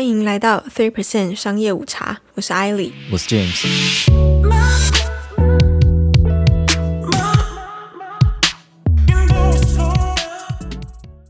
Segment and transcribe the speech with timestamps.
[0.00, 2.94] 欢迎来到 Three Percent 商业午茶，我是艾莉。
[3.12, 4.10] 我是 James。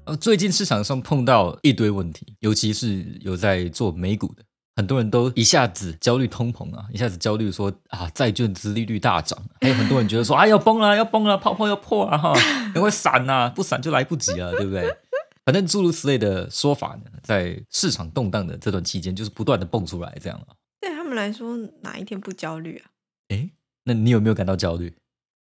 [0.04, 4.44] 呃，最近市场上碰到一堆问题，尤其是有在做美股的，
[4.76, 12.32] 很多人都一下子焦虑通膨啊，一下子焦虑说啊债券资利率大涨，还有很多人觉得说啊要崩了要崩了，泡泡要破了哈，
[12.72, 14.96] 赶快闪呐、不闪就来不及了，对不对？
[15.44, 20.56] 反正诸如此类的说法呢，在市场动荡的这段期间，就是不断的蹦出来这样了。
[20.80, 22.90] 对他们来说，哪一天不焦虑啊？
[23.28, 23.50] 诶，
[23.84, 24.94] 那你有没有感到焦虑？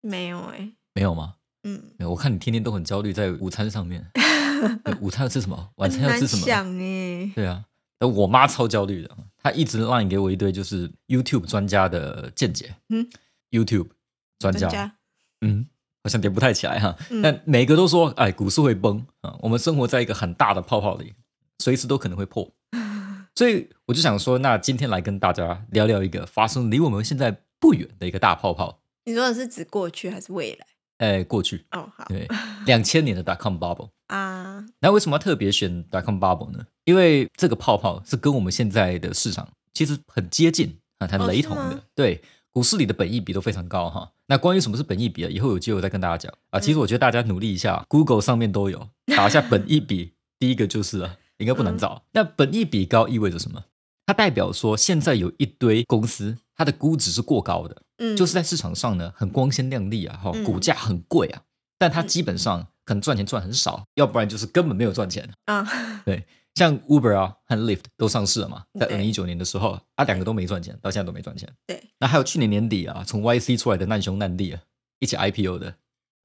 [0.01, 1.35] 没有哎、没有吗？
[1.63, 4.05] 嗯，我看你天天都很焦虑在午餐上面。
[5.01, 5.71] 午餐要吃什么？
[5.75, 6.45] 晚餐要吃什么？
[6.45, 7.65] 想哎、对啊，
[7.99, 12.75] 但我妈超焦虑的，她一直让你给我一堆就是 YouTube 专家的见解。
[12.89, 13.07] 嗯
[13.51, 13.89] ，YouTube
[14.39, 14.97] 专家，
[15.41, 15.67] 嗯，
[16.03, 16.95] 好像点不太起来哈。
[17.09, 21.13] 嗯但每个都说，哎，股市会崩啊，我们生活在一个很大的泡泡里，
[21.59, 22.51] 随时都可能会破。
[23.35, 28.79] 所以我就想说，那今天来跟大家聊聊一个发生离我们现在不远的一个大泡泡。
[29.05, 30.67] 你说的是指过去还是未来？
[30.97, 32.27] 哎，过去哦，好对
[32.67, 33.89] 两千年的 dot com bubble。
[34.13, 36.63] 啊，那为什么要特别选 dot com bubble 呢？
[36.85, 41.83] 因为这个泡泡是跟我们现在的市场其实很接近啊，很哦雷同的。
[41.95, 44.11] 对，股市里的本益比都非常高哈。
[44.27, 46.59] 那关于什么是本益比啊，以后有机会再跟大家讲啊。
[46.59, 52.03] 嗯其实我觉得大家努力一下，Google 上面都有，打一下本益比，第一个就是了， 应该不难嗯找。
[52.11, 53.63] 那本益比高意味着什么？
[54.05, 61.43] 它代表说现在有一堆公司，它的估值是过高的，嗯，就是在市场上呢很光鲜亮丽啊，哈、嗯股价很贵啊，
[61.77, 65.29] 但它基本上可能赚钱赚很少，要不然就是根本没有赚钱。
[65.45, 65.65] 啊，
[66.03, 66.25] 对，
[66.61, 71.49] 像 Uber 啊和 Lyft 都上市了嘛，在二对零一九年的时候，啊两个都没赚钱，到现在都没赚钱。
[71.65, 74.61] 对，那还有去年年底啊，从 YC 出来的难兄难弟啊，
[74.99, 75.73] 一起 IPO 的，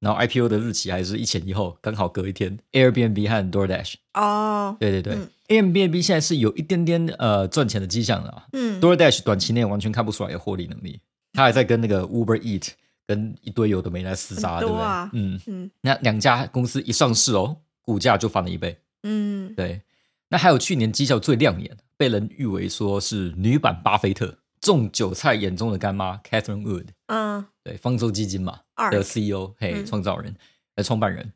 [0.01, 2.59] 然后 IPO 的日期还是一前一后，刚好隔一天。
[2.73, 8.47] Airbnb 和 DoorDash，哦，对对对、嗯 a i r b n b 现在是有一点点呃赚钱的迹象了啊。
[8.53, 11.01] 嗯，DoorDash 短期内完全看不出来有获利能力，
[11.33, 12.69] 他还在跟那个 Uber Eat
[13.07, 14.85] 跟一堆有的没来厮杀，很对不对？
[15.13, 18.77] 嗯，嗯那两家公司一上市哦，股价就翻了一倍。
[19.05, 19.81] 嗯，对，
[20.29, 29.87] 那还有去年绩效最亮眼，被人誉为说是女版巴菲特，种韭菜眼中的干妈 Catherine Wood，嗯，对，方舟基金嘛二的 CEO，嘿，嗯。
[29.87, 30.35] 创造人，
[30.75, 31.33] 呃，创办人。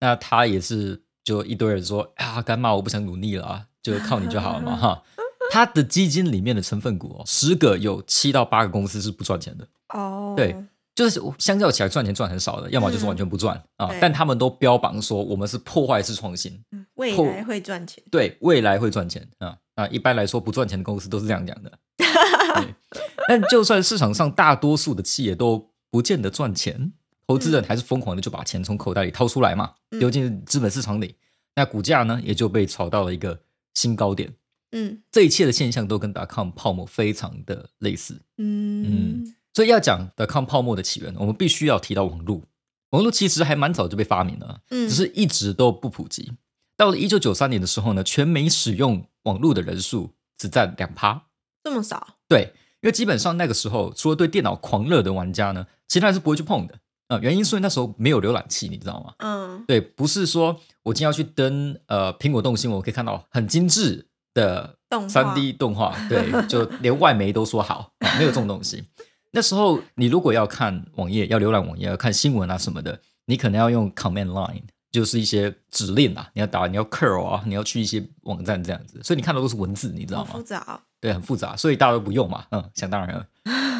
[0.00, 5.02] 那他也是，就一堆人说啊，干妈我不想努力了啊，就靠你就好了嘛哈。
[5.50, 10.56] 他的基金里面的成分股哦，十个有七到八个公司是不赚钱的，哦，对
[10.96, 13.98] 就是相较起来赚钱赚很少的，要么就是完全不赚、啊对。
[14.00, 19.86] 但他们都标榜说我们是破坏式创新，嗯未后来会赚钱，对，未来会赚钱啊啊！
[19.88, 21.70] 一般来说，不赚钱的公司都是这样讲的。
[21.98, 22.74] 对
[23.28, 26.92] 但就算市场上大多数的企业都不见得赚钱，
[27.26, 31.16] 投资人还是疯狂的就把钱从口袋里掏出来嘛，嗯丢进资本市场里，
[31.54, 33.38] 那股价呢也就被炒到了一个
[33.74, 34.32] 新高点。
[34.72, 42.42] 嗯这一切的现象都跟 dot com 泡沫非常的类似，嗯所以要讲 dot com 泡沫的起源，我们必须要提到网络。
[42.90, 46.30] 网络其实还蛮早就被发明了，嗯，只是一直都不普及。
[46.76, 51.22] 到了一九九三年的时候呢，全美使用网络的人数只占两趴。
[51.64, 52.52] 这么少，对，
[52.82, 56.74] 因为基本上那个时候，除了对电脑狂热的玩家呢，其他人是不会去碰的。
[57.08, 59.14] 啊、原因是因为那时候没有浏览器，你知道吗？
[59.20, 64.76] 嗯对，不是说我今天要去登呃苹果动新闻，我可以看到很精致的
[65.08, 68.84] 三 D 动画，对，就连外媒都说好，啊没有这种东西。
[69.36, 80.42] 那时候你如果要看网页，要浏览网页，要看新闻啊什么的，你可能要用 command line，就是一些指令啊，你要打，你要 curl 啊，你要去一些网站这样子，所以你看到都是文字，你知道吗好复？
[80.42, 83.26] 杂哦，对，很复杂，所以大家都不用嘛，嗯，想当然了。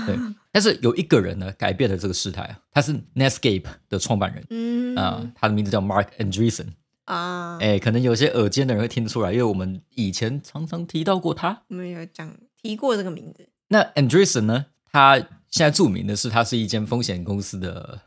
[0.07, 0.15] 对，
[0.53, 6.67] 但是有一个人呢，改变了这个事态啊，他是 Netscape 的创办人嗯啊、他的名字叫 Mark Andreessen。
[7.07, 11.63] 啊，哎，可能有些耳尖的人会听出来，因为我们以前常常提到过他。
[11.69, 12.31] 我们有讲
[12.61, 15.19] 提过这个名字，那 Andreessen 呢，他
[15.51, 18.01] 现在著名的是，他是一间风险公司的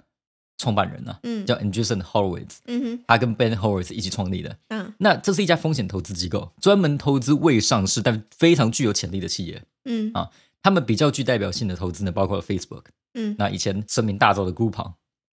[0.57, 1.45] 创办人啊，嗯。
[1.45, 3.03] 叫 Andreessen Horowitz，嗯哼。
[3.07, 4.57] 他跟 Ben Horowitz 一起创立的。
[4.67, 4.93] 嗯。
[4.97, 9.63] 那这是一家风险投资机构，专门投资未上市但非常具有潜力的企业。
[9.85, 10.11] 嗯。
[10.13, 10.29] 啊
[10.61, 13.33] 他们比较具代表性的投资呢，包括了 Facebook，嗯。
[13.39, 14.93] 那以前声名大噪的 Groupon，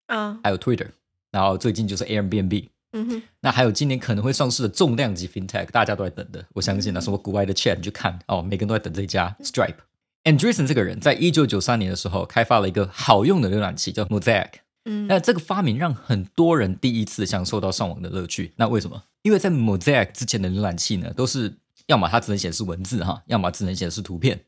[0.06, 0.40] 啊。
[0.42, 0.88] 还有 Twitter，
[1.30, 3.22] 然后最近就是 Airbnb，嗯哼。
[3.40, 6.44] 那还有今年可能会上市的重量级 FinTech，大家都在等的。
[6.54, 9.76] 我相信啊，什么国外的 Chat 你去看哦，每个人都在等这一家 Stripe。
[10.24, 14.48] Andreessen 这个人在一九九三年的时候开发了一个好用的浏览器，叫 Mosaic。
[14.84, 18.52] 嗯那这个发明让很多人第一次享受到上网的乐趣。
[18.56, 19.04] 那为什么？
[19.22, 21.54] 因为在 Mosaic 之前的浏览器呢，都是
[21.86, 24.40] 要么它只能显示文字哈，要么只能显示图片，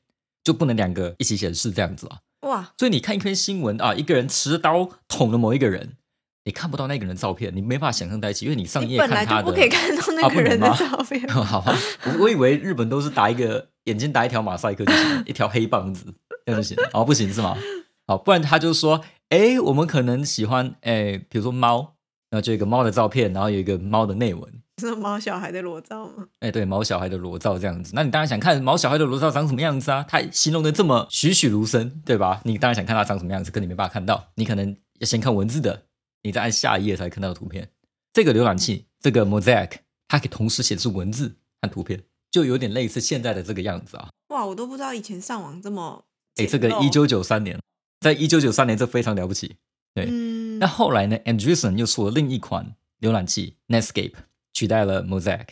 [0.43, 2.19] 就不能两个一起显示这样子啊。
[2.49, 5.95] 哇所以你看一篇新闻啊，一个人持刀捅了某一个人，
[6.45, 9.51] 你看不到那个人的照片，你没法想象在一起，因为你上你页本来就看他的。
[9.51, 11.27] 不可以看到那个人的照片。
[11.31, 11.77] 好吧，
[12.07, 16.13] 我我以为日本都是打一个眼睛打一条马赛克就行了，一条黑棒子
[16.47, 16.91] 这样就行了。
[16.93, 17.57] 哦，不行是吗？
[18.07, 21.95] 好，不然他就说，哎，我们可能喜欢，哎，比如说猫，
[22.31, 24.53] 然后就一个猫的照片，然后有一个猫的内文。
[24.81, 26.27] 是猫小孩的裸照吗？
[26.41, 30.05] 哎，对，猫小孩的裸照这样子，那你当然想看猫小孩的裸照长什么样子啊？
[30.09, 32.41] 他形容的这么栩栩如生，对吧？
[32.45, 35.85] 你当然想看他长什么样子，可你没办法看到，你可能要先看文字的，
[36.23, 37.69] 你再按下一页才看到图片。
[38.13, 39.71] 这个浏览器，这个 Mosaic，
[40.09, 42.03] 它可以同时显示文字和图片，
[42.35, 44.09] 就有点类似现在的这个样子啊。
[44.31, 46.05] 哇，我都不知道以前上网这么
[46.35, 47.61] 哎，这个一九九三年，
[48.01, 49.55] 在一九九三年这非常了不起。
[49.95, 54.15] 对，嗯那后来呢，Andreessen 又出了另一款浏览器 Netscape，
[54.53, 55.47] 取代了 Mosaic。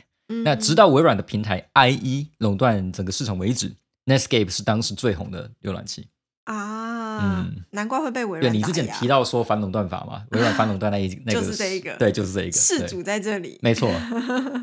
[0.45, 3.77] 那直到到微软的平台 IE 垄断整个市场为止
[4.07, 6.09] ，Netscape 是当时最红的浏览器。
[6.47, 7.65] 啊，嗯。
[7.71, 11.97] 难怪会被微对软你之前提到说反垄断法嘛， 微软反垄断那一那个就是这一个。
[11.97, 13.91] 对，就是这一个对事主在这里，没错。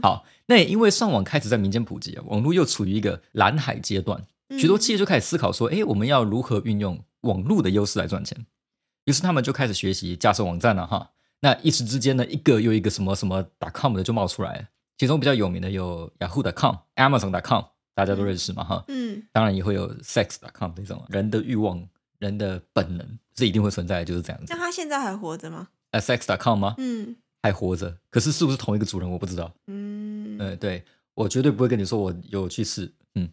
[0.01, 4.23] 好，那也因为上网开始在民间普及啊，网络又处于一个蓝海阶段，
[4.57, 8.45] 许多企业就开始思考说，哎，我们要如何运用网络的优势来赚钱？
[9.05, 11.11] 于是他们就开始学习架设网站了哈。
[11.41, 13.43] 那一时之间呢，一个又一个什么什么
[13.73, 14.57] .com 的就冒出来。
[14.57, 14.65] 了，
[14.97, 17.63] 其中比较有名的有 Yahoo.com、Amazon.com，
[17.95, 18.83] 大家都认识嘛哈。
[18.89, 19.23] 嗯。
[19.31, 21.81] 当然也会有 Sex.com 这种人的欲望、
[22.19, 24.57] 人的本能是一定会存在的，就是这样子那。
[24.57, 25.69] 他现在还活着吗？
[25.91, 26.75] 呃，Sex.com 吗？
[26.77, 29.51] 嗯还活着，可是是不是同一个主人我不知道。
[29.67, 30.83] 嗯，呃，对
[31.15, 33.29] 我绝对不会跟你说我有去试，嗯，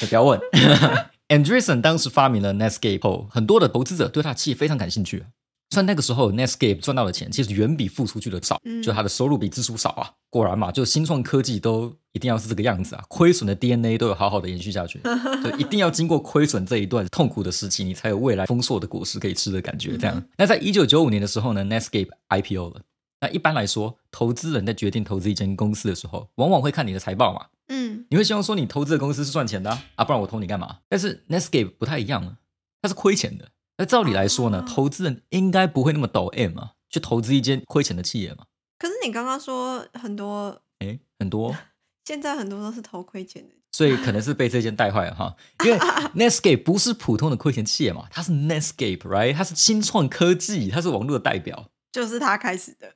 [0.00, 0.40] 你不要问。
[1.28, 5.26] Andreessen 当时发明了 Netscape 后，很多的投资者对他的企业非常感兴趣。
[5.70, 10.10] 虽然那个时候 Netscape 赚到的钱其实远比付出去的少，嗯就他的收入比支出少啊。
[10.30, 15.00] 果然嘛，就新创科技都一定要是这个样子啊，亏损的 DNA 都有好好的延续下去，
[15.44, 19.96] 就一定要经过亏损这一段痛苦的时期，你才有未来丰硕的果实可以吃的感觉。
[19.96, 22.82] 这样，那在一九九五年的时候呢，Netscape IPO 了。
[23.20, 27.46] 那一般来说，投资人在决定投资一间公司的时候，往往会看你的财报嘛。
[27.70, 30.78] 嗯你会希望说你投资的公司是赚钱的啊，啊不然我投你干嘛？
[30.88, 32.36] 但是 Netscape 不太一样啊，
[32.80, 33.48] 它是亏钱的。
[33.78, 38.44] 那照理来说呢，哦投资人应该不会那么抖 M 啊，去投资一间亏钱的企业嘛。
[38.78, 41.54] 可是你刚刚说很多，诶，很多，
[42.04, 45.34] 现在很多都是投亏钱的，所以可能是被这件带坏了哈。
[45.64, 45.78] 因为
[46.14, 49.34] Netscape 不是普通的亏钱企业嘛，它是 Netscape，right？
[49.34, 51.70] 它是新创科技，它是网络的代表。
[51.90, 52.94] 就是它开始的。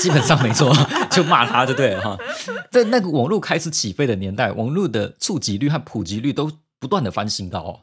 [0.00, 0.74] 基本上没错，
[1.10, 2.18] 就骂他就对了哈。
[2.72, 6.50] 在那个网络开始起飞的年代，网络的触及率和普及率都
[6.80, 7.80] 不断的翻新高哦。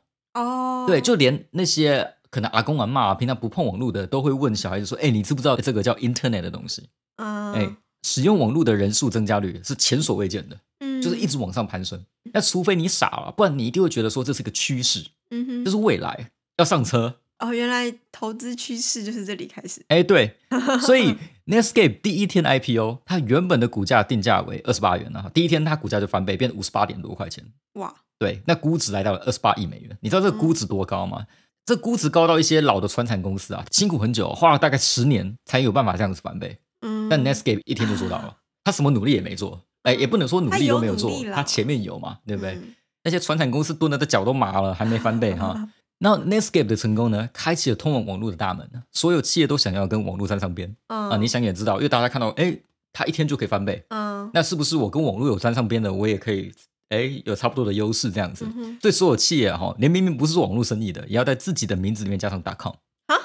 [0.84, 6.90] 哦，对，就连那些可能阿公阿妈平常不碰网络的，都会问小孩子说：“哎，你知不知道这个叫 Internet 的东西？
[7.18, 12.04] 嗯，哎，使用网络的人数增加率是前所未见的，嗯，就是一直往上攀升。
[12.34, 17.20] 那除非你傻了，不然你一定会觉得说这是个趋势，嗯哼这是未来要上车。
[17.40, 19.84] 哦，原来投资趋势就是这里开始。
[19.90, 20.38] 哎，对，
[20.82, 21.16] 所以
[21.48, 27.44] Netscape 第一天 IPO，它原本的股价定价为二十八元啊，第一天它股价就翻倍，变五十八点多块钱。
[27.74, 27.94] 哇，
[28.24, 29.98] 对，那估值来到了二十八亿美元。
[30.02, 31.26] 你知道这个估值多高吗？
[31.66, 36.58] 这估值高到一些老的传产公司啊，辛苦很久，花了大概十年才有办法这样子翻倍。
[36.82, 42.54] 嗯，但 Netscape 一天就做到了，他什么努力也没做，哎，也不能说努力都没有做他前面有嘛，对不对？
[42.56, 42.74] 嗯
[43.06, 45.68] 那些传产公司蹲的的脚都麻了，还没翻倍哈。
[46.00, 51.18] 那 Netscape 的成功呢，开启了通往网络的大门，所有企业都想要跟网络沾上边嗯啊。
[51.18, 52.58] 你想也知道，因为大家看到，哎，
[52.94, 56.50] 他一天就可以翻倍，嗯那是不是我跟网络有沾上边的，我也可以
[56.94, 58.46] 哎有差不多的优势这样子？
[58.56, 62.74] 嗯所以所有企业哈，连明明不是做网络生意的，也要在自己的名字里面加上 .com
[63.08, 63.16] 啊？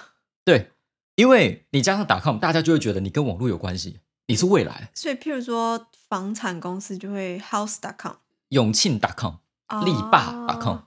[0.44, 0.70] 对，
[1.16, 4.90] 因为你加上 .com，大家就会觉得你跟网络有关系，你是未来。
[4.94, 8.14] 所以譬如说房产公司就会 house.com，
[8.50, 9.34] 永庆 .com
[9.84, 10.78] 力霸 .com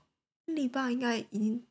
[0.46, 1.62] 力霸应该已经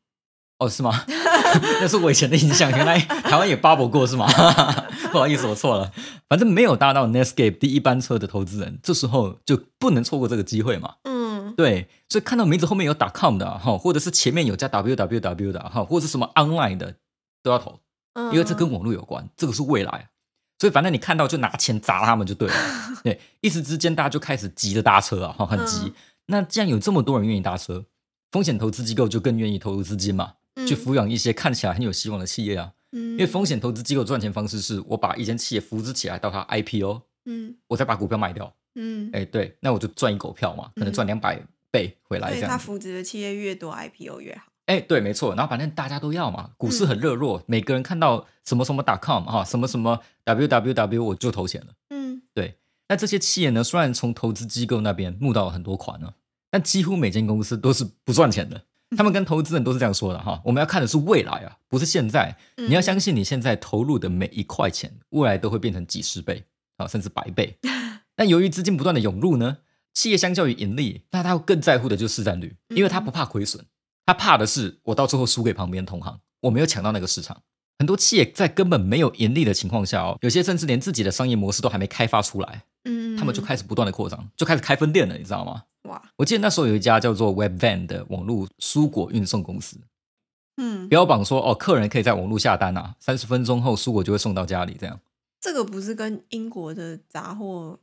[0.58, 1.04] 哦，是吗？
[1.82, 4.26] 那是我以前的印象，原来台湾也 bubble 过是吗？
[5.12, 5.92] 不好意思，我错了。
[6.28, 10.94] 反正没有搭到 Netscape 第一班车的投资人，这时候就不能错过这个机会嘛。
[11.02, 11.11] 嗯
[11.56, 16.96] 对，所以看到名字后面有 .com 的啊哈，或者是前面有加 www 的啊哈，或者是什么 online 的
[17.42, 17.80] 都要投，
[18.14, 20.10] 嗯，因为这跟网络有关，这个是未来。
[20.58, 22.54] 所以反正你看到就拿钱砸他们就对了。
[23.02, 25.86] 对，一时之间大家就开始急着搭车啊，哈，很急。
[25.86, 25.94] 嗯
[26.26, 27.84] 那既然有这么多人愿意搭车，
[28.30, 30.34] 风险投资机构就更愿意投入资金嘛，
[30.68, 32.72] 去抚养一些看起来很有希望的企业啊。
[32.92, 38.54] 因因为风险投资机构赚钱方式是我把一间企业扶植起来到它 IPO，嗯我再把股票卖掉。
[38.74, 42.52] 嗯，哎，对，那我就赚一狗票嘛，可能赚两百倍回来所以这样子。
[42.52, 44.44] 他扶植的企业越多，IPO 越好。
[44.66, 45.34] 哎，对，没错。
[45.34, 51.74] 然后反正大家都要嘛，股市很热络，每个人看到什么什么 .com 哈，什么什么 www 我就投钱了。
[51.90, 52.56] 嗯对，
[52.88, 56.14] 那这些企业呢，虽然从投资机构那边募到了很多款呢，
[56.50, 58.62] 但几乎每间公司都是不赚钱的。
[58.96, 60.40] 他们跟投资人都是这样说的哈。
[60.44, 62.36] 我们要看的是未来啊，不是现在。
[62.56, 66.44] 你要相信你现在投入的每一块钱，未来都会变成几十倍
[66.76, 67.56] 啊，甚至百倍。
[68.14, 69.58] 但由于资金不断的涌入呢，
[69.94, 73.64] 企业相较于盈利，那他更在乎的就是市占率，因为他不怕亏损，
[74.06, 77.42] 他怕的是我到最后输给旁边同行，我没有抢到那个市场。
[77.78, 85.64] 很多企业在根本没有盈利的情况下哦，有些甚至连自己的商业模式都还没开发出来，嗯，他们就开始不断的扩张，就开始开分店了，你知道吗？
[85.88, 89.80] 哇，我记得那时候有一家叫做 Webvan 的网络蔬果运送公司，
[90.58, 95.00] 嗯，标榜说哦，客人可以在网络下单啊，三十分钟后蔬果就会送到家里，这样。
[95.40, 97.80] 这个不是跟英国的杂货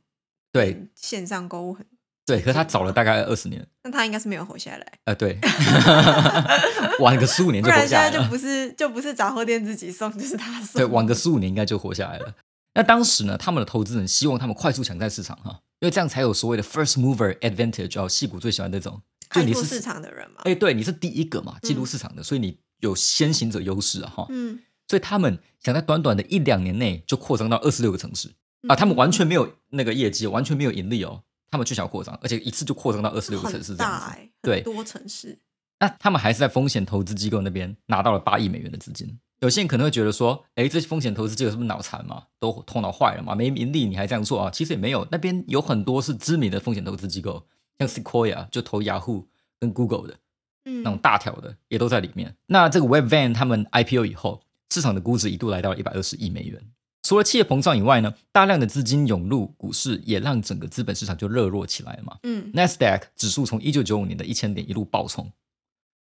[0.52, 1.86] 对线上购物很，
[2.26, 5.38] 对，可是他早了大概二十年，那他应该是没有活下来，呃，对
[7.00, 8.28] 晚个十五年不就活然现在就下来了。
[8.28, 12.34] 不是就不是杂货店自己送，就是他送，对，晚个十五年应该就活下来了。
[12.74, 19.02] 那当时呢，他们的投资人希望他们快速抢占市场哈，因为这样才有所谓的 first mover advantage 哦，戏骨最喜欢这种，
[19.32, 24.26] 就你是市场的人嘛，哎，对，你是第一个嘛，进入市场的，所以你有先行者优势啊哈。
[24.30, 28.32] 嗯，所以他们想在短短的一两年内就扩张到二十六个城市
[28.68, 34.16] 啊，他们完全没有那个业绩，完全没有盈利哦，他们就想要扩张，而且一次就扩张到二十六个城市很这样子。
[34.42, 35.38] 对多城市，
[35.78, 39.18] 那他们还是在风险投资机构那边拿到了八亿美元的资金。
[39.40, 42.24] 有些人可能会觉得说，哎，这些风险投资机构是不是脑残嘛？
[42.38, 43.34] 都头脑坏了嘛？
[43.34, 44.50] 没盈利你还这样做啊？
[44.50, 47.46] 其实也没有，那边有很多是知名的风险投资机构，
[47.78, 49.24] 像 Sequoia 就投 Yahoo
[49.58, 50.18] 跟 Google 的
[50.66, 52.36] 嗯，那种大条的也都在里面。
[52.48, 56.62] 那这个 Webvan 他们 IPO 以后，市场的估值一度来到了一百二十亿美元。
[57.02, 62.18] 除了企业膨胀以外呢，大量的资金涌入股市，也让整个资本市场就热络起来了嘛。
[62.22, 62.52] 嗯。
[62.52, 65.32] NASDAQ 指数从一九九五年的一千点一路暴冲，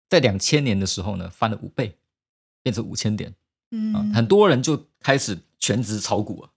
[0.10, 1.98] 在两千年的时候呢，翻了五倍，
[2.64, 6.50] 变成五千点啊、嗯，很多人就开始全职炒股了，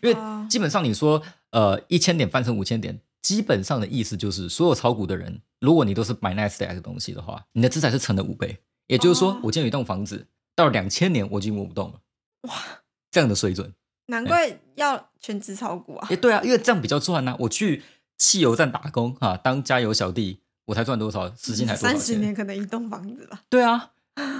[0.00, 0.46] 因为哦。
[0.48, 9.40] 基本上你说呃一千点翻成五千点，基本上的意思就是所有炒股的人，如果你都是买 NASDAQ 的东西的话，你的资产是乘了五倍，也就是说，哦。
[9.44, 10.26] 我今天有一栋房子，
[10.56, 12.00] 到了两千年我已经摸不动了，
[12.48, 12.54] 哇，
[13.10, 13.72] 这样的水准。
[14.06, 17.82] 难怪要全职炒股啊，哎，对啊，因为这样比较赚呐、我去
[18.18, 21.28] 汽油站打工啊、当加油小弟，我才赚多少？
[21.36, 21.88] 时薪才多少？
[21.88, 23.90] 三十年可能一栋房子吧，对啊，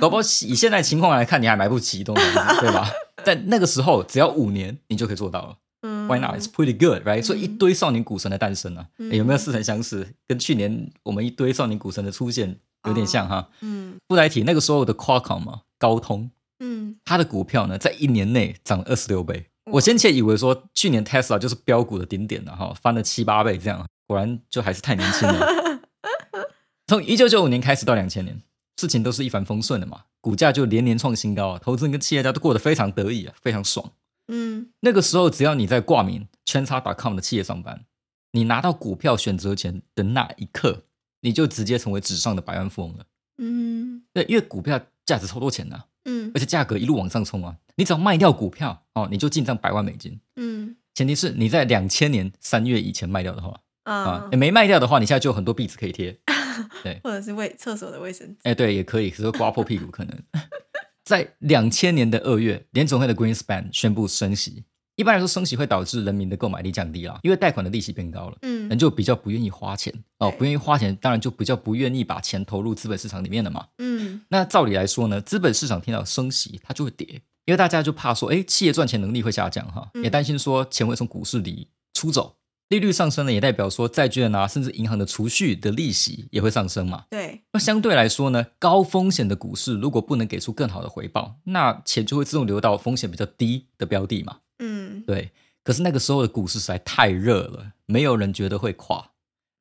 [0.00, 2.90] 搞不好 以现在情况来看，你还买不起一栋房子，对吧？
[3.24, 5.56] 但那个时候只要五年，你就可以做到了。
[5.82, 6.34] 嗯 Why not?
[6.34, 10.14] It's pretty good, right？、嗯所以一堆少年股神的诞生啊，有没有似曾相识？
[10.26, 13.48] 跟去年我们一堆少年股神的出现有点像哈。
[13.60, 19.46] 嗯布莱提那个时候的 Qualcomm 嘛，高通，嗯，它的股票呢，在一年内涨了二十六倍。
[19.72, 25.80] 我先前以为说去年 Tesla 就是标股的顶点了哈，翻了七八倍这样，果然就还是太年轻了。
[26.86, 28.40] 从一九九五年开始到两千年，
[28.76, 33.92] 事情都是一帆风顺的嘛，股价就连年创新高啊，投资人跟企业家都过得非常得意啊，非常爽。
[34.26, 37.84] 嗯那个时候，只要你在挂名圈叉 .com 的企业上班，
[38.32, 40.84] 你拿到股票选择权的那一刻，
[41.20, 43.06] 你就直接成为纸上的百万富翁了。
[43.38, 47.56] 嗯对，因为股票价值超多钱的啊、嗯而且价格一路往上冲啊！
[47.76, 50.20] 你只要卖掉股票哦，你就进账百万美金。
[50.36, 56.18] 嗯前提是你在两千年三月以前卖掉的话啊没卖掉的话，你现在就有很多壁纸可以贴。
[56.82, 60.22] 对或者是卫厕所的卫生纸，哎，对，也可以，只是刮破屁股可能。
[61.04, 64.64] 在两千年的二月，联总会的 Greenspan 宣布升息。
[64.96, 73.68] 一般来说，升息会导致人民的购买力降低啦，因为贷款的利息变高了，嗯人就比较不愿意花钱哦，不愿意花钱，当然就比较不愿意把钱投入资本市场里面了嘛。
[73.78, 77.06] 嗯那照理来说呢，资本市场听到升息，它就会跌，
[77.46, 82.36] 因为大家就怕说，哎，企业赚钱能力会下降哈，嗯也担心说钱会从股市里出走，
[82.68, 87.04] 利率上升呢，也代表说债券啊，甚至银行的储蓄的利息也会上升嘛。
[87.08, 94.40] 对，那相对来说呢，高风险的股市如果不能给出更好的回报，那钱就会自动流到风险比较低的标的嘛。
[94.60, 95.32] 嗯对，
[95.64, 99.10] 可是那个时候的股市实在太热了，没有人觉得会垮，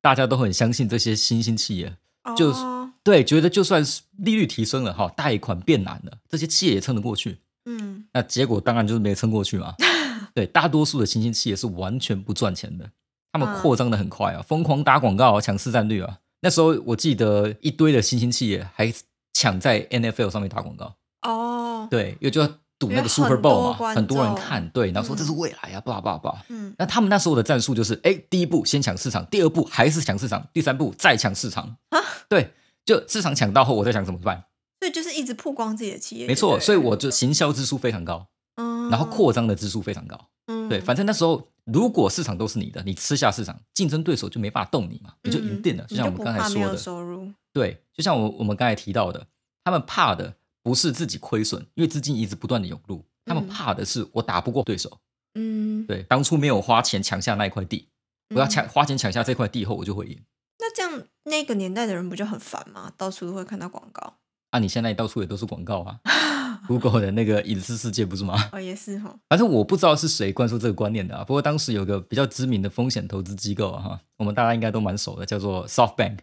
[0.00, 1.96] 大家都很相信这些新兴企业。
[2.36, 7.38] 就是哦对，觉得就算是利率提升了哈，贷款变难了，这些企业也撑得过去。
[7.64, 9.74] 嗯那结果当然就是没撑过去嘛。
[10.34, 12.90] 对，大多数的新兴企业是完全不赚钱的，
[13.32, 16.18] 他们嗯扩张的很快啊，疯狂打广告啊，抢市占率啊。
[16.42, 18.92] 那时候我记得一堆的新兴企业还
[19.32, 26.42] 抢在 NFL 上面打广告，哦，对，因为就要赌那个 Super Bowl 嘛，观很多人看，对，然后说嗯这是未来啊，叭叭叭。
[26.48, 31.76] 嗯那他们那时候的战术就是，哎，第一步先抢市场，第二步还是抢市场，第三步再抢市场。
[31.90, 32.54] 啊对，
[32.86, 34.44] 就市场抢到后，我在想怎么办。
[34.80, 40.18] 所以就是一直曝光自己的企业，没错，所以我就行销支出非常高，嗯，然后扩张的支出非常高。
[40.46, 45.84] 嗯对，反正那时候如果市场都是你的，你吃下市场，竞争对手就没办法动你嘛，你就赢定了。
[45.84, 49.26] 嗯就像我们刚才说的，收入，对，就像我我们刚才提到的，
[49.62, 54.98] 他们怕的不是自己亏损，因为资金一直不断的涌入，他们嗯怕的是我打不过对手。
[55.34, 57.88] 嗯，对，当初没有花钱抢下那一块地，
[58.34, 60.20] 我要抢花钱抢下这块地后，我就会赢。
[60.58, 62.92] 那那这样那个年代的人不就很烦吗？
[62.96, 64.18] 到处都会看到广告。
[64.50, 66.00] 啊，你现在到处也都是广告啊，
[66.66, 68.50] Google 的那个隐私世界不是吗？
[68.52, 69.18] 哦，也是哈。
[69.28, 71.24] 反正我不知道是谁灌输这个观念的啊。
[71.24, 76.18] 不过当时有个比较知名的风险投资机构啊，哈，我们大家应该都蛮熟的，叫做 SoftBank，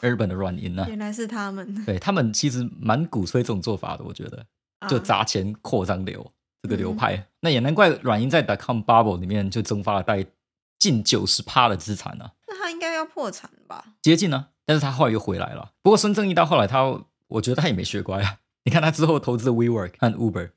[0.00, 0.86] 日本的软银啊。
[0.88, 1.84] 原来是他们。
[1.84, 4.44] 对他们其实蛮鼓吹这种做法的，我觉得
[4.88, 7.28] 就砸钱扩张流这个流派。
[7.40, 10.26] 那也难怪软银在 dotcom bubble 里面就蒸发了大概
[10.78, 12.30] 近九十趴的资产呢。
[12.48, 13.84] 那他应该要破产吧？
[14.02, 15.72] 接近呢，但是他后来又回来了。
[15.82, 17.04] 不过孙正义到后来他。
[17.28, 18.38] 我觉得他也没学乖啊！
[18.62, 20.50] 你看他之后投资的 WeWork 和 Uber，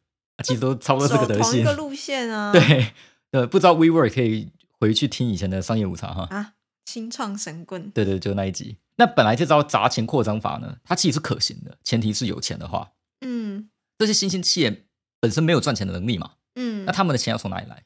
[0.43, 1.51] 其实都差不多这个德行。
[1.53, 2.51] 同一个路线啊。
[2.53, 2.93] 对，
[3.31, 6.27] 呃，不知道 WeWork 可以回去听以前的商业午茶哈。
[6.29, 6.53] 啊，
[6.85, 7.89] 新创神棍。
[7.89, 8.77] 对对，就那一集。
[8.99, 12.91] 那本来这招砸钱扩张法呢，它其实是可行的，前提是有钱的话。
[13.21, 13.69] 嗯。
[13.97, 14.85] 这些新兴企业
[15.21, 16.31] 本身没有赚钱的能力嘛。
[16.55, 16.83] 嗯。
[16.85, 17.85] 那他们的钱要从哪里来？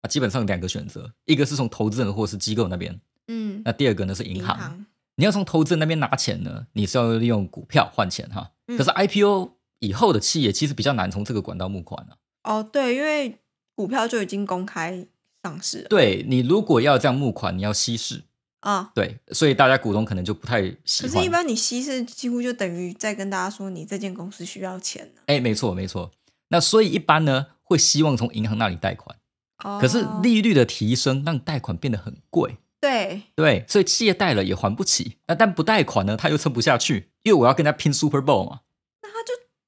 [0.00, 2.98] 啊，基本上两个选择，一个是从投资人或是机构那边。
[3.28, 3.60] 嗯。
[3.66, 4.86] 那第二个呢是银行。
[5.16, 8.52] 你要从投资人那边拿钱呢，你是要利用股票换钱哈。
[8.66, 12.16] 可是 IPO 以后的企业其实比较难从这个管道募款了。
[12.44, 13.38] 哦，对，因为
[13.74, 15.06] 股票就已经公开
[15.42, 15.88] 上市了。
[15.90, 18.24] 对你如果要这样募款，你要稀释
[18.60, 18.90] 啊。
[18.94, 21.12] 对，所以大家股东可能就不太喜欢。
[21.12, 26.10] 可是，一般你稀释几乎就等于在跟大家说，你这间公司需要钱哎，没错，没错。
[26.48, 29.16] 那所以一般呢，会希望从银行那里贷款。
[29.64, 29.78] 哦。
[29.80, 32.56] 可是利率的提升让贷款变得很贵。
[32.78, 38.60] 对对，所以企业贷了也还不起，那但不贷款呢，他又撑不下去，因为我要跟他拼 Super Bowl 嘛。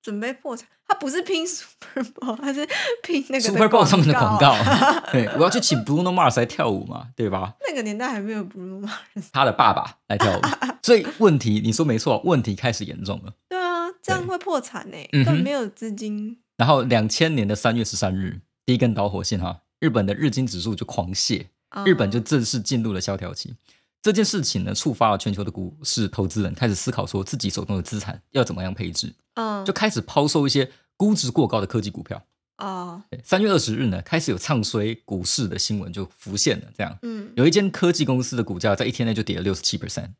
[0.08, 2.66] 准备破产，他不是拼 Super Bowl，他是
[3.02, 4.56] 拼那个 Super Bowl 上面的广告。
[5.12, 7.52] 对，我要去请 Bruno Mars 来跳舞嘛，对吧？
[7.68, 10.40] 那个年代还没有 Bruno Mars，他的爸爸来跳舞，
[10.82, 13.34] 所以问题你说没错，问题开始严重了。
[13.50, 16.38] 对啊，这样会破产呢，根本没有资金。
[16.56, 21.48] 然后两千年的三月十三日，第一根导火线哈，日本的日经指数就狂泻。
[21.84, 23.54] 日本就正式进入了萧条期，
[24.00, 32.25] 这件事情呢，触发了全球的股市投资人开始思考，说自己手中的资产要怎么样配置，嗯，就开始抛售一些估值过高的科技股票。
[32.57, 40.11] 哦，三月二十日呢，开始有唱衰股市的新闻就浮现了，这样，嗯，有一间科技公司的股价在一天内就跌了六十七 percent，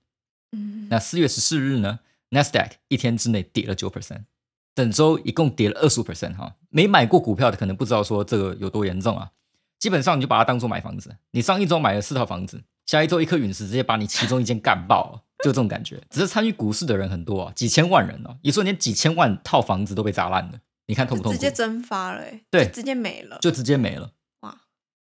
[0.53, 1.99] 嗯，那四月十四日呢
[2.31, 4.23] ，Nasdaq 一天之内跌了九 percent，
[4.77, 9.33] 整周一共跌了二十五 percent，哈，没买过股票的可能不知道说这个有多严重啊。
[9.81, 16.01] 基本上你就把它当做买房子，你上一周买了四套房子，下一周一颗陨石直接把你其中一间干爆，就这种感觉。
[16.11, 21.33] 只是参与股市的人很多啊，几千万人哦，一瞬间几千万套房子都被砸烂了，你看痛不痛？
[21.33, 24.13] 直接蒸发了，对，直接没了，就直接没了。
[24.41, 24.57] 哇！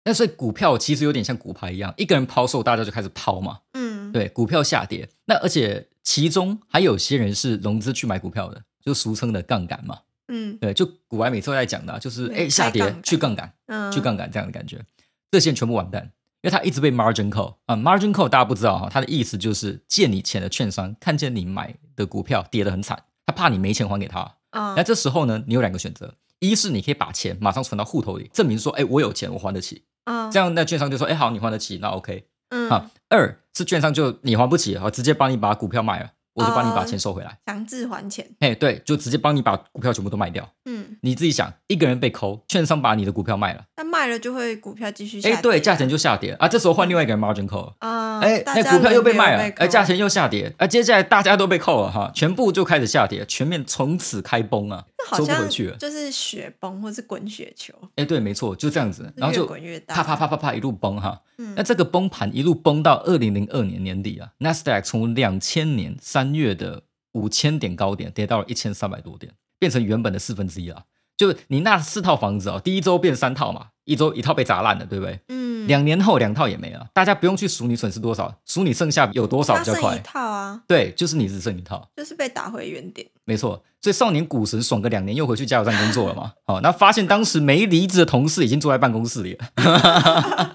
[0.05, 3.61] 那所以股票其实有点像股牌一样，一个人抛售，大家就开始抛嘛。
[3.73, 10.01] 嗯，对，股票下跌，那而且其中还有些人是融资去买股票的，就俗称的杠杆嘛。
[10.29, 13.53] 嗯，对，就股外每次都在讲的，就是哎下跌去杠杆，
[13.93, 14.85] 去杠杆这样的感觉，
[15.31, 16.11] 这些人全部完蛋，
[16.47, 29.83] 因为他一直被 margin call 啊，margin call 大家不知道哈，他的意思就是借你钱的券商看见你买的股票跌得很惨，他怕你没钱还给他，那这时候呢，你有两个选择，一是你可以把钱马上存到户头里，证明说哎我有钱我还得起，
[30.31, 36.11] 这样那券商就说哎好你还得起那 OK，嗯，啊，二是券商就你还不起好直接帮你把股票卖了。
[36.37, 38.27] 我就帮你把钱收回来，强制还钱。
[38.41, 40.47] 哎，对，就直接帮你把股票全部都卖掉。
[40.67, 45.37] 嗯，你自己想，一个人被抠，券商把你的股票卖了，那卖了就会股票继续下跌。
[45.37, 46.47] 哎，对，价钱就下跌啊。
[46.47, 54.85] 这时候换另外一个人 margin 扣啊，哎，那股票又被卖了，哎，价钱又下跌，哎，接下来大家都被扣了哈，全部就开始下跌，全面从此开崩啊，
[55.17, 57.73] 收不回去了，就是雪崩或是滚雪球。
[57.95, 61.23] 哎，对，没错，就这样子，然后就滚越大，啪啪啪啪啪一路崩哈。
[61.39, 70.85] 嗯那这个崩盘一路崩到二零零二年年底啊，Nasdaq 从两千年三月的五千点高点跌到了一千三百多点，变成原本的四分之一了。
[71.17, 75.21] 就你那四套房子哦，第一周变三套嘛，一周一套被砸烂了，对不对？
[75.29, 75.47] 嗯。
[75.67, 79.97] 两年后两套也没了，大家不用去数你损失多少，数你剩下有多少比较快。
[79.97, 80.63] 一套啊。
[80.69, 83.09] 对，就是你只剩一套，就是被打回原点。
[83.25, 86.35] 没错，所以少年股神爽个两年，又回去加油站工作了嘛。
[86.45, 90.55] 好，那发现当时没离职的同事已经坐在办公室里了，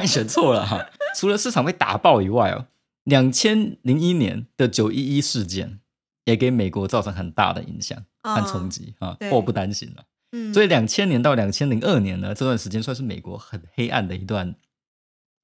[0.06, 0.86] 选错了哈。
[1.16, 2.66] 除了市场被打爆以外哦。
[3.06, 5.78] 两千零一年的九一一事件
[6.24, 10.04] 也给美国造成很大的影响和冲击啊，祸不单行了。
[10.32, 14.52] 嗯，所以两千年到两千零二年呢，这段时间算是美国很黑暗的一段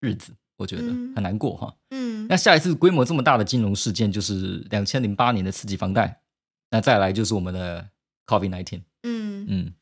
[0.01, 0.83] 日子，我觉得
[1.15, 1.73] 很难过哈。
[1.91, 6.21] 嗯，那下一次规模这么大的金融事件就是两千零八年的刺激房贷，
[6.71, 7.91] 那再来就是我们的
[8.27, 8.83] Covid nineteen。
[9.05, 9.73] 嗯嗯，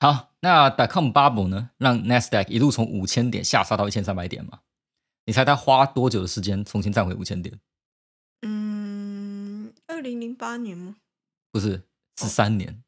[0.00, 4.58] 好，那 dot com bubble 呢，让 Nasdaq 一路从五千点下杀到一千三百点嘛。
[5.28, 7.54] 你猜他花多久的时间重新站回五千点？
[8.40, 10.96] 嗯，二零零八年吗？
[11.52, 11.82] 不是，
[12.16, 12.82] 十三年。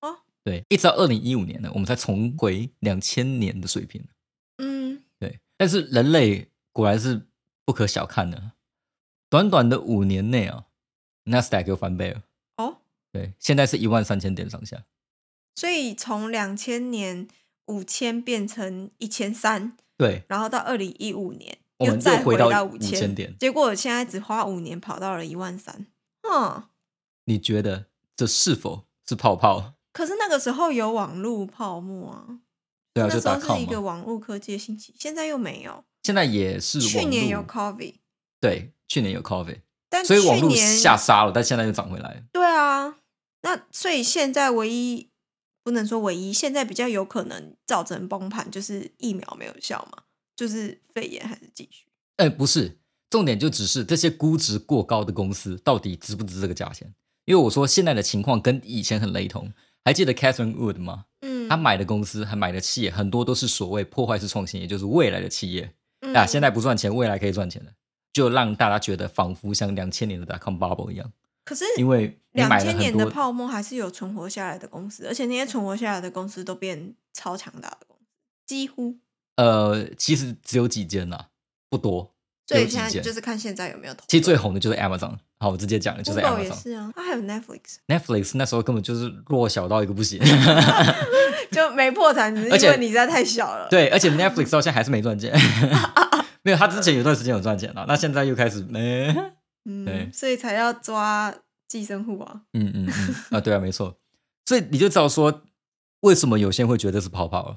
[0.00, 4.04] 哦，对，一直到二零一五年呢，我们才重回两千年的水平。
[4.56, 5.38] 嗯，对。
[5.56, 7.28] 但是人类果然是
[7.64, 8.50] 不可小看的。
[9.28, 10.66] 短短的五年内啊
[11.26, 12.24] ，n s d a q 又翻倍了。
[12.56, 12.78] 哦，
[13.12, 14.84] 对，现在是一万三千点上下。
[15.54, 17.28] 所以从两千年
[17.70, 25.86] 五千变成一千三，对，然后到二零一五年我们再回到五千点结果现在只花五年跑到了一万三。
[26.28, 26.64] 嗯，
[27.24, 29.74] 你觉得这是否是泡泡？
[29.92, 32.40] 可是那个时候有网络泡沫啊，
[32.92, 33.80] 对啊，那时候是一个。
[33.80, 35.84] 网络科技的兴起，现在又没有。
[36.02, 37.94] 现在也是去年有 COVID，
[38.40, 42.22] 对，去年有 COVID，但所以网络下杀了，但现在又涨回来了。
[42.32, 42.96] 对啊，
[43.42, 45.09] 那所以现在唯一
[45.70, 50.02] 不能说唯一，现在比较有可能造成崩盘，就是疫苗没有效嘛，
[50.34, 51.86] 就是肺炎还是继续。
[52.16, 52.78] 哎，不是，
[53.08, 56.92] 重点就只是这些估值过高的公司到底值不值这个价钱？
[57.24, 59.52] 因为我说现在的情况跟以前很雷同。
[59.84, 61.06] 还记得 Catherine Wood 吗？
[61.20, 67.72] 嗯，他买的公司还买的企业很多都是所谓破坏式创新，也就是未来的企业嗯啊，现在不赚钱，未来可以赚钱的，
[68.12, 71.10] 就让大家觉得仿佛像两千年的 dot com bubble 一样，
[71.44, 78.04] 可是因为两千年，的泡沫还是有存活下来的公司，而且那些存活下来的公司都变超强大的公司，
[78.46, 78.96] 几乎。
[79.36, 81.28] 呃，其实只有几间啦，
[81.70, 82.12] 不多，
[82.46, 82.62] 只所。
[82.62, 84.04] 以现在就是看现在有没有投。
[84.06, 86.52] 其实最红的就是 Amazon，好，我直接讲了，就是 Amazon 也。
[86.52, 90.20] 是啊，它还有 Netflix，Netflix 那时候根本就是弱小到一个不行，
[91.50, 93.66] 就没破产，只是因为你实在太小了。
[93.70, 95.34] 对，而且 Netflix 到现在还是没赚钱，
[96.42, 99.14] 没有，他之前有段时间有赚钱了，那现在又开始没，
[99.64, 100.04] 对。
[100.04, 101.34] 嗯，所以才要抓
[101.68, 102.42] 寄生户啊。
[102.54, 103.96] 嗯嗯嗯， 啊，对啊，没错，
[104.46, 105.42] 所以你就知道说，
[106.00, 107.56] 为什么有些人会觉得是泡泡了，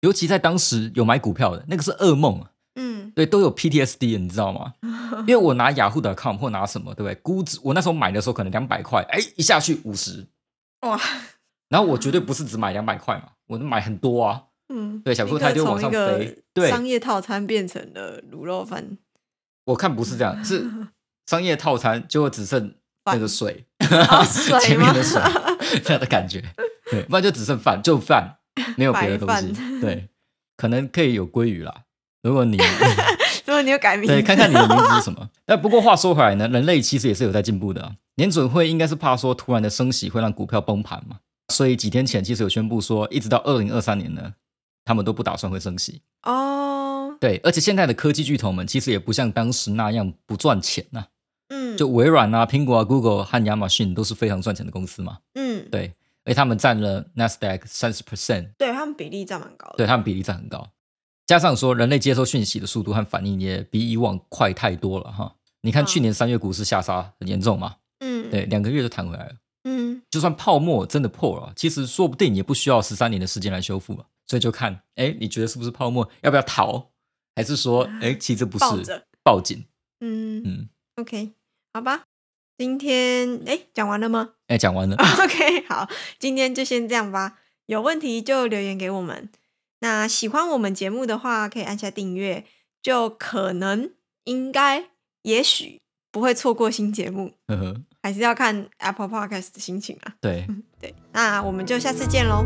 [0.00, 4.74] 尤其在当时有买股票的那个是噩梦啊，嗯，对，都有 PTSD，你知道吗？
[5.20, 7.14] 因为我拿雅虎 .com 或拿什么，对不对？
[7.16, 10.26] 估值我那时候买的时候可能两百块，哎，一下去五十，
[10.80, 10.98] 哇，
[11.68, 16.70] 然后我绝对不是只买两百块嘛，我买很多啊，嗯，对小一个库它就往上飞对。
[16.70, 18.98] 商业套餐变成了卤肉饭，
[19.66, 20.68] 我看不是这样，是
[21.26, 22.74] 商业套餐，结果只剩
[23.06, 25.30] 那个水， 哦水前面的水 吗
[25.84, 26.42] 这样的感觉，
[26.90, 28.36] 对，不然就只剩饭，就饭，
[28.76, 29.80] 没有别的东西。
[29.80, 30.08] 对，
[30.56, 31.82] 可能可以有鲑鱼啦。
[32.22, 32.56] 如果你
[33.44, 37.92] 如果你有改名字，对看看你的名字是什么，但不过话说回来呢，人类其实也是有在进步的、啊。
[38.16, 41.16] 联准会应该是怕说突然的升息会让股票崩盘嘛，
[41.48, 44.34] 所以几天前其实有宣布说，一直到二零二三年呢，
[44.84, 46.02] 他们都不打算会升息。
[46.24, 46.91] 哦，
[47.22, 51.06] 对，而且现在的科技巨头们其实也不像当时那样不赚钱呐、
[51.50, 55.18] 嗯，就微软啊、苹果啊、Google 和亚马逊都是非常赚钱的公司嘛。
[55.34, 60.68] 嗯，对，而且他们占了 NASDAQ 三十 percent，对他们比例占蛮高的，对他们比例占很高。
[61.24, 65.36] 加上说，人类接收讯息的速度和反应也比以往快太多了哈。
[65.60, 69.34] 你看嗯去年三月股市下杀很严重嘛，嗯，对，两个月就弹回来了。
[69.62, 74.06] 嗯，就算泡沫真的破了，其实说不定也不需要十三年的时间来修复嘛。
[74.26, 76.08] 所以就看，哎，你觉得是不是泡沫？
[76.22, 76.91] 要不要逃？
[77.34, 78.64] 还是说，哎，其实不是
[79.22, 79.64] 报警？
[80.00, 81.32] 嗯嗯，，OK，
[81.72, 82.04] 好吧，
[82.58, 84.96] 今天哎讲完了吗哎，讲完了。？
[85.22, 87.38] OK，好，今天就先这样吧。
[87.66, 89.28] 有问题就留言给我们。
[89.80, 92.44] 那喜欢我们节目的话，可以按下订阅，
[92.82, 93.90] 就可能、
[94.24, 94.90] 应该、
[95.22, 97.32] 也许不会错过新节目。
[97.46, 100.14] 呵呵，还是要看 Apple Podcast 的心情啊。
[100.20, 100.46] 对。
[100.80, 102.44] 对，那我们就下次见喽。